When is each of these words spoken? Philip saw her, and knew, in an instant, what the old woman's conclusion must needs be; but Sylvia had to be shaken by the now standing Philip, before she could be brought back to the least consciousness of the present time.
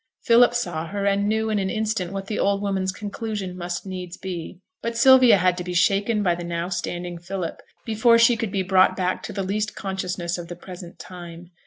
Philip 0.23 0.55
saw 0.55 0.87
her, 0.87 1.05
and 1.05 1.29
knew, 1.29 1.51
in 1.51 1.59
an 1.59 1.69
instant, 1.69 2.11
what 2.11 2.25
the 2.25 2.39
old 2.39 2.59
woman's 2.63 2.91
conclusion 2.91 3.55
must 3.55 3.85
needs 3.85 4.17
be; 4.17 4.59
but 4.81 4.97
Sylvia 4.97 5.37
had 5.37 5.55
to 5.59 5.63
be 5.63 5.75
shaken 5.75 6.23
by 6.23 6.33
the 6.33 6.43
now 6.43 6.69
standing 6.69 7.19
Philip, 7.19 7.61
before 7.85 8.17
she 8.17 8.35
could 8.35 8.51
be 8.51 8.63
brought 8.63 8.95
back 8.97 9.21
to 9.21 9.31
the 9.31 9.43
least 9.43 9.75
consciousness 9.75 10.39
of 10.39 10.47
the 10.47 10.55
present 10.55 10.97
time. 10.97 11.51